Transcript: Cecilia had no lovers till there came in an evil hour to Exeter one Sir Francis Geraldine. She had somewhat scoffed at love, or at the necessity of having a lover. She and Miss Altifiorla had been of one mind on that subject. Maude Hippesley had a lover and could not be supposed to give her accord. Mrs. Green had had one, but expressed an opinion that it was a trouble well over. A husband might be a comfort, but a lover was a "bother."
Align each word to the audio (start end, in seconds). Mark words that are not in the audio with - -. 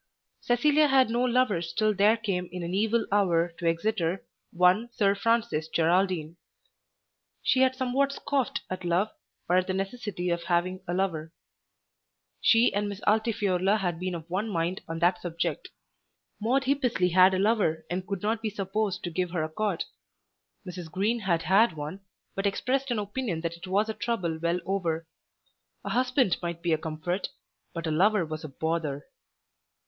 Cecilia 0.39 0.87
had 0.87 1.11
no 1.11 1.23
lovers 1.23 1.73
till 1.73 1.93
there 1.93 2.17
came 2.17 2.49
in 2.51 2.63
an 2.63 2.73
evil 2.73 3.05
hour 3.11 3.49
to 3.59 3.67
Exeter 3.67 4.25
one 4.51 4.91
Sir 4.93 5.13
Francis 5.13 5.67
Geraldine. 5.67 6.37
She 7.43 7.59
had 7.59 7.75
somewhat 7.75 8.11
scoffed 8.11 8.61
at 8.67 8.83
love, 8.83 9.11
or 9.47 9.57
at 9.57 9.67
the 9.67 9.75
necessity 9.75 10.31
of 10.31 10.41
having 10.45 10.81
a 10.87 10.93
lover. 10.95 11.31
She 12.41 12.73
and 12.73 12.89
Miss 12.89 12.99
Altifiorla 13.01 13.77
had 13.77 13.99
been 13.99 14.15
of 14.15 14.27
one 14.27 14.49
mind 14.49 14.81
on 14.87 14.97
that 15.01 15.21
subject. 15.21 15.69
Maude 16.39 16.63
Hippesley 16.63 17.09
had 17.11 17.35
a 17.35 17.37
lover 17.37 17.85
and 17.87 18.07
could 18.07 18.23
not 18.23 18.41
be 18.41 18.49
supposed 18.49 19.03
to 19.03 19.11
give 19.11 19.29
her 19.29 19.43
accord. 19.43 19.83
Mrs. 20.65 20.89
Green 20.91 21.19
had 21.19 21.43
had 21.43 21.73
one, 21.73 22.01
but 22.33 22.47
expressed 22.47 22.89
an 22.89 22.97
opinion 22.97 23.41
that 23.41 23.55
it 23.55 23.67
was 23.67 23.87
a 23.87 23.93
trouble 23.93 24.39
well 24.41 24.59
over. 24.65 25.05
A 25.83 25.89
husband 25.89 26.37
might 26.41 26.63
be 26.63 26.73
a 26.73 26.77
comfort, 26.79 27.29
but 27.71 27.85
a 27.85 27.91
lover 27.91 28.25
was 28.25 28.43
a 28.43 28.49
"bother." 28.49 29.05